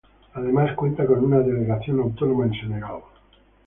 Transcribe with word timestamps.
Además 0.33 0.71
cuenta 0.75 1.05
con 1.05 1.23
una 1.23 1.41
delegación 1.41 1.99
autónoma 1.99 2.45
en 2.47 2.53
Senegal. 2.55 3.01